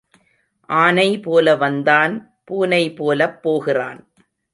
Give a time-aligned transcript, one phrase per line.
[0.69, 2.13] ஆனை போல வந்தான்
[2.43, 4.01] பூனை போலப் போகிறான்.